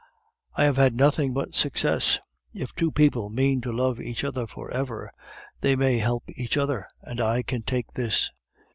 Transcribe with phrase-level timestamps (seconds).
[0.55, 2.17] "I have had nothing but success!
[2.55, 5.11] If two people mean to love each other for ever,
[5.59, 8.31] they may help each other, and I can take this.